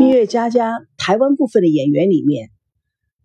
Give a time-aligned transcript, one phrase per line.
[0.00, 2.48] 蜜月佳佳台湾部分的演员里面，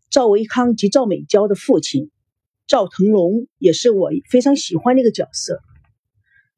[0.09, 2.11] 赵维康及赵美娇的父亲
[2.67, 5.61] 赵腾龙也是我非常喜欢的一个角色。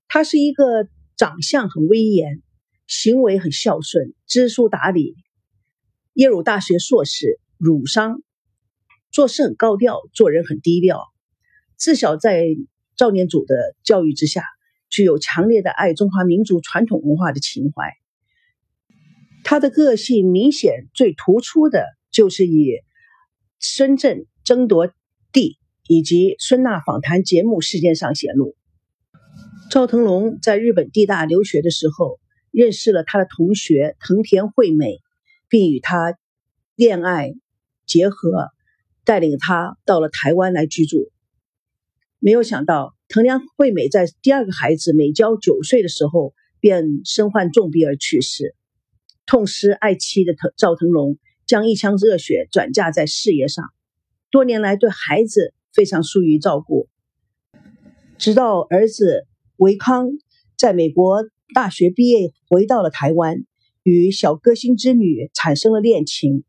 [0.07, 2.41] 他是一个长相很威严、
[2.87, 5.13] 行为很孝顺、知书达理，
[6.13, 8.23] 耶鲁大学硕士，儒商，
[9.11, 11.03] 做事很高调，做人很低调。
[11.75, 12.43] 自小在
[12.95, 14.41] 赵念祖的教育之下，
[14.89, 17.93] 具有强烈的爱中华民族传统文化的情怀。
[19.49, 22.81] 他的个性明显最突出的就是以
[23.61, 24.91] 深圳争夺
[25.31, 28.57] 地以及孙娜访谈节目事件上显露。
[29.71, 32.19] 赵腾龙在日本地大留学的时候，
[32.51, 34.97] 认识了他的同学藤田惠美，
[35.47, 36.17] 并与他
[36.75, 37.33] 恋爱
[37.85, 38.49] 结合，
[39.05, 41.09] 带领他到了台湾来居住。
[42.19, 48.53] 没有想到，藤田惠美在第二个孩子美娇九岁的时候便身患重病而去世。
[49.27, 53.65] 痛失爱妻的藤赵腾龙，将一腔热血转嫁在事业上，
[54.31, 56.87] 多年来对孩子非常疏于照顾。
[58.17, 60.07] 直到儿子维康
[60.57, 63.43] 在美国大学毕业，回到了台湾，
[63.83, 66.45] 与小歌星之女产生了恋情，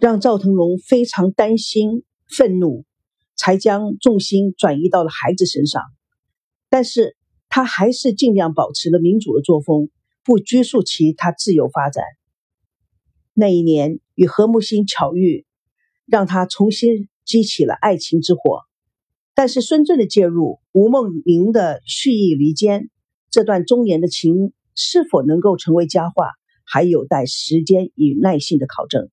[0.00, 2.84] 让赵腾龙非常担心、愤怒，
[3.36, 5.80] 才将重心转移到了孩子身上。
[6.68, 7.16] 但是
[7.48, 9.90] 他还是尽量保持了民主的作风。
[10.24, 12.02] 不拘束其他自由发展。
[13.34, 15.44] 那一年与何木心巧遇，
[16.06, 18.62] 让他重新激起了爱情之火。
[19.34, 22.88] 但是孙振的介入，吴梦玲的蓄意离间，
[23.30, 26.30] 这段中年的情是否能够成为佳话，
[26.64, 29.10] 还有待时间与耐心的考证。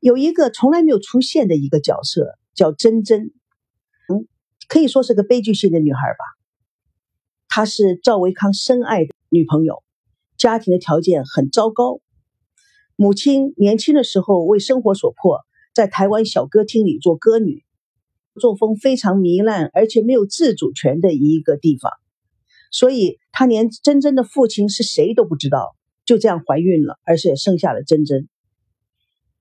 [0.00, 3.32] 有一个从来没有出现的一个角色，叫珍珍。
[4.70, 6.24] 可以说是个悲剧性的女孩吧。
[7.48, 9.82] 她是赵维康深爱的女朋友，
[10.38, 12.00] 家庭的条件很糟糕。
[12.94, 15.40] 母亲年轻的时候为生活所迫，
[15.74, 17.64] 在台湾小歌厅里做歌女，
[18.38, 21.90] 作风非常糜烂，而且没有自主权的一个地方。
[22.70, 28.28] 所以她连真真的父亲是谁都不知道，就这样怀孕了，而且生下了真真。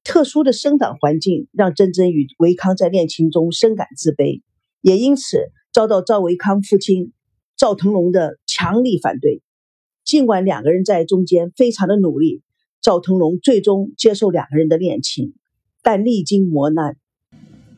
[0.03, 4.41] 特殊的生长环境让真真与维康在恋情中深感自卑。
[4.81, 5.37] 也因此
[5.71, 7.13] 遭到赵维康父亲
[7.57, 9.41] 赵腾龙的强力反对。
[10.03, 12.41] 尽管两个人在中间非常的努力，
[12.81, 15.35] 赵腾龙最终接受两个人的恋情，
[15.83, 16.97] 但历经磨难，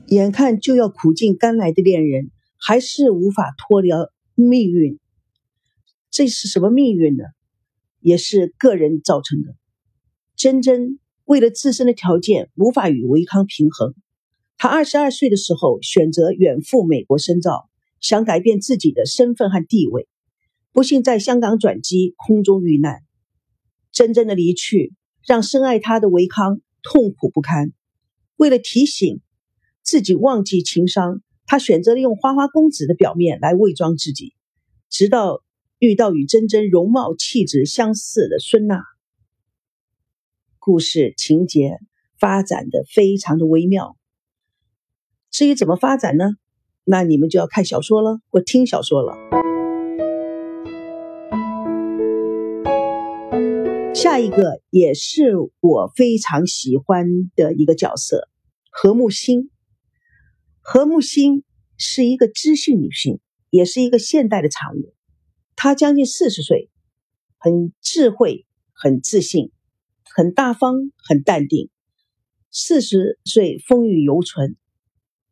[0.08, 3.90] 眼看就要苦尽甘来的恋人，还是无法脱离
[4.36, 5.00] 命运。
[6.10, 7.24] 这是什么命运呢？
[8.00, 9.56] 也是个人造成的。
[10.36, 13.94] 真真为了自身的条件，无法与维康平衡。
[14.62, 17.68] 他二十二岁的时候选择远赴美国深造，
[18.00, 20.08] 想改变自己的身份和地位。
[20.72, 23.02] 不幸在香港转机，空中遇难。
[23.92, 24.94] 真正的离去
[25.26, 27.74] 让深爱他的维康痛苦不堪。
[28.36, 29.22] 为了提醒
[29.82, 34.36] 自己忘记情伤，他选择了用花花公子的表面来伪装自己。
[34.92, 35.42] 直到
[35.80, 38.84] 遇到与真真容貌气质相似的孙娜，
[40.60, 41.80] 故事情节
[42.20, 43.98] 发展的非常的微妙。
[45.32, 46.26] 至于怎么发展呢？
[46.84, 49.16] 那你们就要看小说了，或听小说了。
[53.96, 58.28] 下一个也是我非常喜欢的一个角色，
[58.70, 59.50] 何木星。
[60.60, 61.46] 何木星
[61.78, 64.94] 是一个知性女性，也是一个现代的产物。
[65.56, 66.70] 她将近四十岁，
[67.38, 69.54] 很智慧，很自信，
[70.14, 71.70] 很大方，很淡定。
[72.52, 74.58] 四十岁风韵犹存。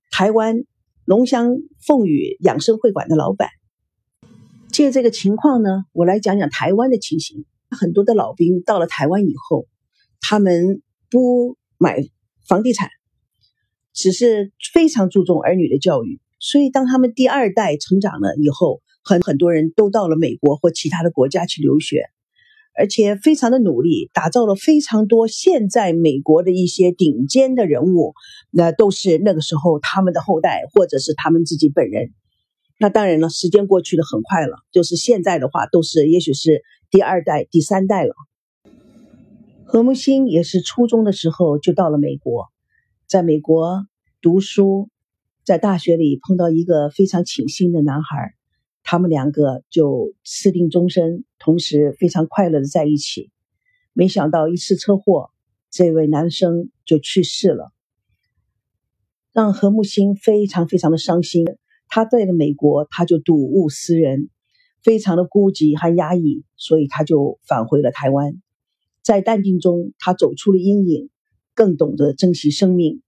[0.10, 0.64] 台湾
[1.06, 3.50] 龙香凤羽养生会馆的老板，
[4.72, 7.46] 借这个情况呢，我来讲讲台湾的情形。
[7.72, 9.68] 很多的老兵到了台湾以后，
[10.22, 10.82] 他们
[11.12, 12.04] 不买
[12.48, 12.90] 房地产，
[13.94, 16.20] 只是非常注重儿女的教育。
[16.40, 22.06] 所以，当他们第二代成长了以后，很很多人都到了美国或其他的国家去留学。
[22.78, 28.14] 而且非常的努力，打造了非常多现在美国的一些顶尖的人物，
[28.52, 32.12] 那都是那个时候他们的后代，或者是他们自己本人。
[32.80, 38.14] 那当然了，时间过去的很快了，就是现在的话，都是也许是第二代、第三代了。
[39.66, 42.48] 何木星也是初中的时候就到了美国，
[43.08, 43.86] 在美国
[44.22, 44.90] 读书，
[45.44, 48.34] 在大学里碰到一个非常倾心的男孩。
[48.92, 53.30] 他们两个就私定终身，同时非常快乐的在一起。
[53.94, 55.30] 没想到一次车祸，
[55.70, 57.72] 这位男生就去世了，
[59.32, 61.46] 让何木星非常非常的伤心。
[61.88, 64.32] 他在了美国，他就睹物思人，
[64.82, 68.42] 非常的孤寂和压抑，所以他就返回了台湾。
[69.04, 71.12] 在淡定中，他走出了阴影，
[71.54, 73.04] 更懂得珍惜生命。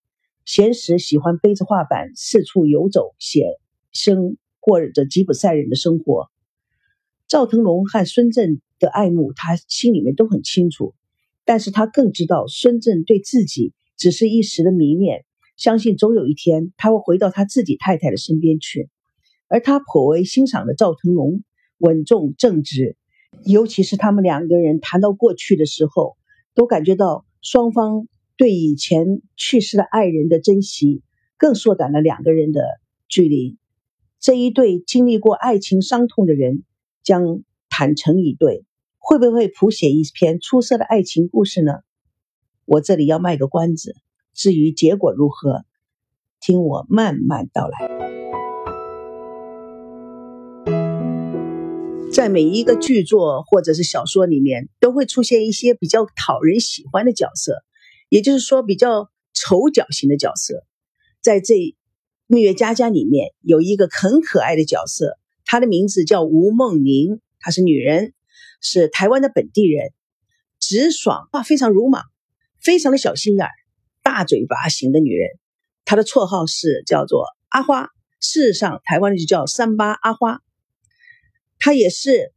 [0.46, 3.48] 闲时喜欢背着画板四处游走，写
[3.92, 6.32] 生，过着吉普赛人的生活。
[7.28, 10.96] 赵腾龙和孙振的爱慕，他心里面都很清楚，
[11.44, 15.26] 但是他更知道孙振对自己只是一时的迷恋，
[15.58, 18.90] 相信总有一天他会回到他自己太太的身边去。
[19.50, 21.44] 而他颇为欣赏的赵腾龙，
[21.78, 22.96] 稳重正直，
[23.44, 26.16] 尤其是他们两个人谈到过去的时候，
[26.56, 28.08] 都感觉到双方。
[28.38, 31.04] 对以前去世的爱人的珍惜，
[31.38, 32.64] 更缩短了两个人的
[33.08, 33.60] 距离。
[34.22, 36.62] 这一对经历过爱情伤痛的人，
[37.02, 38.66] 将坦诚以对，
[39.00, 41.80] 会不会谱写一篇出色的爱情故事呢？
[42.66, 43.96] 我这里要卖个关子，
[44.36, 45.66] 至于结果如何，
[46.40, 47.80] 听我慢慢道来。
[52.14, 57.64] 在每一个剧作或者是小说里面，都会出现一些比较讨人喜欢的角色。
[58.08, 60.64] 也就是说，比较丑角型的角色，
[61.22, 61.56] 在这
[62.32, 68.14] 《蜜月佳佳》里面有一个很可爱的角色，她的名字叫吴梦玲，她是女人，
[68.62, 69.92] 是台湾的本地人，
[70.58, 72.06] 直爽话非常鲁莽，
[72.62, 73.52] 非常的小心眼儿，
[74.02, 75.28] 大嘴巴型的女人。
[75.84, 77.90] 她的绰号是叫做阿花，
[78.22, 80.40] 事实上台湾就叫三八阿花。
[81.60, 82.32] 她也是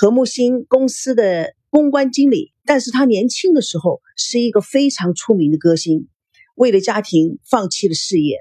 [0.00, 2.54] 和睦星公司的公关经理。
[2.64, 6.08] 但是她年轻的时候是一个非常出名的歌星，
[6.54, 8.38] 为了家庭放弃了事业，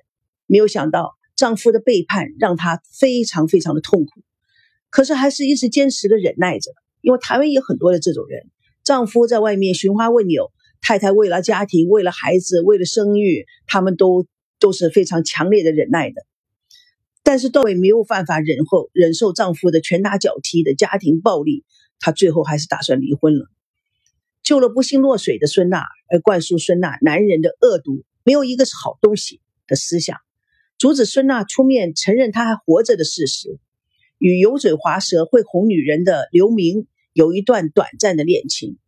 [0.52, 4.22] 没有想到丈夫的背叛让她非常非常的痛苦，
[4.90, 8.50] 可是还是一直坚持的忍耐着，因为台湾有很多的这种人，
[8.84, 10.52] 丈夫在外面寻花问柳，
[10.82, 14.28] 太太为了家庭、为了孩子、为了生育，他们都
[14.60, 16.26] 都是非常强烈的忍耐的，
[17.24, 21.64] 但是窦唯没有办法忍后忍受丈夫的拳打脚踢的家庭暴力，
[22.02, 23.46] 她最后还是打算离婚了。
[24.44, 30.18] 救了不幸落水的孙娜，而灌输孙娜男人的恶毒没有一个是好东西的思想，
[30.82, 33.60] 阻止孙娜出面承认她还活着的事实。
[34.18, 38.80] 与油嘴滑舌会哄女人的刘明有一段短暂的恋情，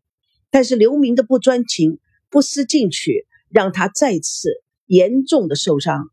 [0.50, 2.00] 但是刘明的不专情、
[2.32, 6.06] 不思进取，让他再次严重的受伤。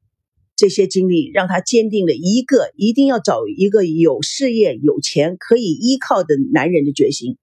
[0.54, 7.38] 这些经历让他坚定了一个一定要找一个有事业、有钱可以依靠的男人的决心。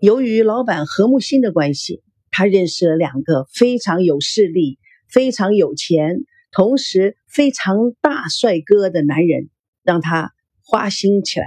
[0.00, 2.02] 由于老板何木心的关系，
[2.32, 9.48] 他认识了两个非常有势力、非常有钱，同时非常大帅哥的男人，
[9.82, 10.32] 让他
[10.62, 11.46] 花心起来。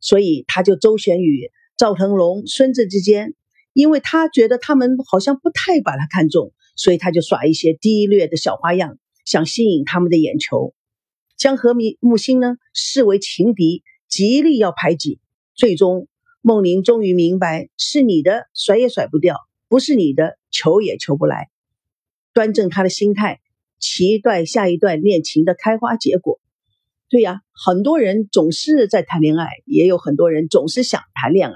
[0.00, 3.34] 所以他就周旋于赵腾龙、孙子之间，
[3.72, 10.74] 因为他觉得他们好像不太把他看中，所以他就耍一些低劣的小花样，想吸引他们的眼球，
[11.36, 15.18] 将何木心呢视为情敌，极力要排挤，
[15.54, 16.06] 最终。
[16.46, 21.48] 梦玲终于明白，是你的甩也甩不掉，不是你的求也求不来。
[22.34, 23.40] 端正他的心态，
[23.84, 26.40] 期待下一段恋情的开花结果。
[27.10, 31.54] 对呀，很多人总是在谈恋爱，也有很多人总是想谈恋爱，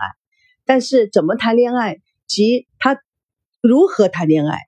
[0.66, 3.00] 但是怎么谈恋爱及他
[3.62, 4.58] 如何谈恋爱，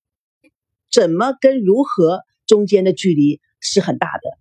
[0.90, 4.38] 怎么跟如何中间的距离是很大的，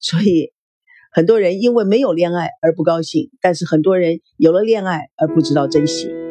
[0.00, 0.54] 所以。
[1.16, 6.23] 很多人因为没有恋爱而不高兴，但是很多人有了恋爱而不知道珍惜。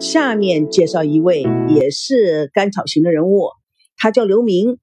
[0.00, 3.50] 下面介绍一位也是甘草型的人物，
[3.98, 4.78] 他叫刘明，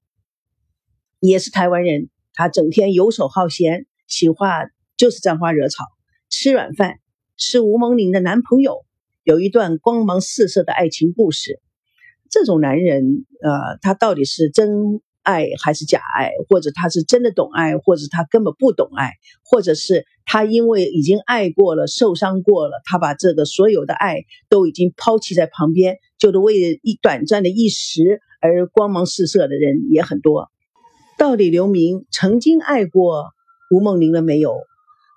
[1.18, 2.08] 也是台湾人。
[2.34, 5.84] 他整天游手好闲，喜欢就是沾花惹草，
[6.30, 7.00] 吃软饭，
[7.36, 8.86] 是吴梦玲的男朋友，
[9.24, 11.60] 有一段光芒四射的爱情故事。
[12.30, 15.00] 这种男人，呃，他到底是真？
[15.24, 19.12] 爱还是假爱，或者他是真的懂爱，或者他根本不懂爱，
[19.44, 30.50] 或者是他因为已经爱过了、受伤过了，他把这个所有的爱都已经抛弃在旁边，就是为一短暂的一时而光芒四射的人也很多。
[31.18, 33.30] 到底刘明曾经爱过
[33.70, 34.54] 吴梦玲了没有？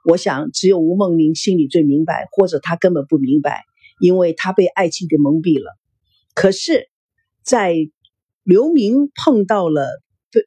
[0.10, 3.64] 我想只有吴梦玲心里最明白，或者他根本不明白，
[4.00, 5.78] 因为他被爱情给蒙蔽了。
[6.34, 6.88] 可是，
[7.44, 7.76] 在
[8.44, 9.90] 刘明碰到了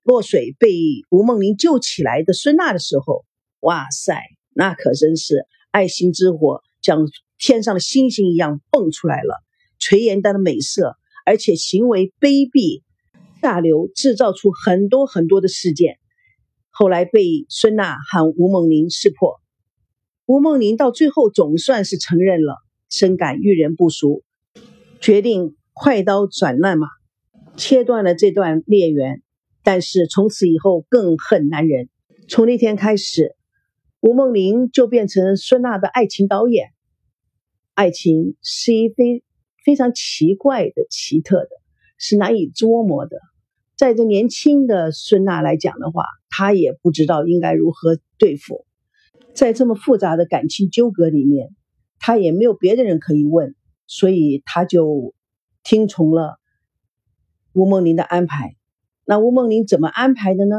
[0.02, 0.72] 落水被
[1.10, 3.26] 吴梦玲救起来的孙娜的时候，
[3.60, 4.18] 哇塞，
[4.54, 7.06] 那可真是爱心之火，像
[7.38, 9.42] 天上的星星一样蹦出来了，
[9.78, 10.96] 垂涎般的美色，
[11.26, 12.82] 而且行为卑鄙
[13.42, 15.98] 下流，制造出很多很多的事件。
[16.70, 19.40] 后来被孙娜和吴梦玲识破，
[20.26, 22.56] 吴梦玲到最后总算是承认了，
[22.88, 24.22] 深感遇人不淑，
[25.00, 26.88] 决定快刀斩乱麻。
[27.56, 29.22] 切断了这段孽缘，
[29.62, 31.88] 但是从此以后更恨男人，
[32.28, 33.36] 从那天开始，
[34.04, 36.74] 吴梦玲就变成孙娜的爱情导演。
[37.72, 39.24] 爱情是一非
[39.64, 41.48] 非常奇怪的、奇特的，
[41.96, 43.16] 是难以捉摸的。
[43.78, 48.66] 在这年轻的孙娜来讲的话，她也不知道应该如何对付。
[49.32, 51.56] 在这么复杂的感情纠葛里面，
[51.98, 53.54] 她也没有别的人可以问，
[53.86, 55.14] 所以她就
[55.62, 56.38] 听从了
[57.54, 58.54] 吴梦玲的安排。
[59.06, 60.56] 那吴梦玲怎么安排的呢？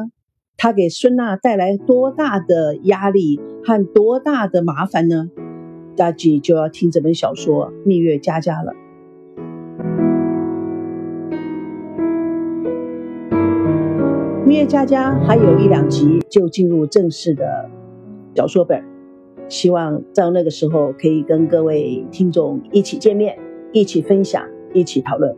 [0.57, 5.29] 他给孙娜带来多大的压力和多大的麻烦呢？
[5.97, 8.73] 大家就要听这本小说《蜜月佳佳》了。
[14.47, 17.69] 《蜜月佳佳》还有一两集就进入正式的
[18.33, 18.83] 小说本，
[19.49, 23.37] 希望到那个时候可以跟各位听众一起见面，
[23.73, 25.35] 一起分享，一起讨论。